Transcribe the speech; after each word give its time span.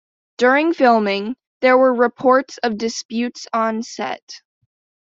During 0.39 0.73
filming, 0.73 1.35
there 1.59 1.77
were 1.77 1.93
reports 1.93 2.57
of 2.63 2.79
disputes 2.79 3.45
on 3.53 3.83
set. 3.83 4.41